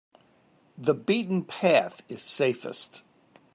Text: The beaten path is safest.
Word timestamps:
The 0.79 0.95
beaten 0.95 1.43
path 1.43 2.01
is 2.09 2.23
safest. 2.23 3.03